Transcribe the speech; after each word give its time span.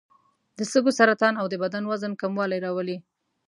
د 0.57 0.59
سږو 0.71 0.91
سرطان 0.99 1.33
او 1.41 1.45
د 1.49 1.55
بدن 1.63 1.83
وزن 1.91 2.11
کموالی 2.21 2.59
راولي. 2.65 2.97